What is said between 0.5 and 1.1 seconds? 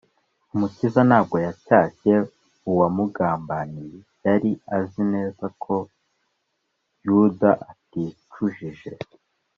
umukiza